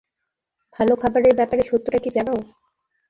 ভালো 0.75 0.93
খাবারের 1.01 1.33
ব্যাপারে 1.39 1.63
সত্যটা 1.63 1.99
কি 2.03 2.09
জানো? 2.17 2.33